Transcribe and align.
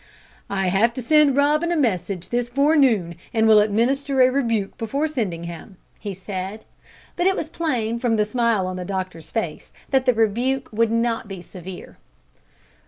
"I 0.49 0.69
have 0.69 0.95
to 0.95 1.01
send 1.03 1.35
Robin 1.37 1.71
a 1.71 1.75
message 1.77 2.29
this 2.29 2.49
forenoon, 2.49 3.13
and 3.35 3.47
will 3.47 3.59
administer 3.59 4.19
a 4.23 4.31
rebuke 4.31 4.75
before 4.79 5.05
sending 5.05 5.43
him," 5.43 5.77
he 5.99 6.11
said; 6.15 6.65
but 7.15 7.27
it 7.27 7.35
was 7.35 7.49
plain, 7.49 7.99
from 7.99 8.15
the 8.15 8.25
smile 8.25 8.65
on 8.65 8.77
the 8.77 8.83
doctor's 8.83 9.29
face, 9.29 9.71
that 9.91 10.07
the 10.07 10.15
rebuke 10.15 10.69
would 10.71 10.89
not 10.89 11.27
be 11.27 11.39
severe. 11.39 11.99